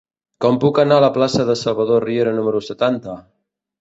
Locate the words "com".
0.45-0.55